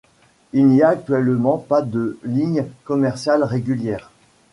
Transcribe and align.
Il 0.51 0.65
n'y 0.65 0.81
a 0.81 0.87
actuellement 0.89 1.59
pas 1.59 1.83
de 1.83 2.17
ligne 2.23 2.65
commerciale 2.85 3.43
régulière. 3.43 4.09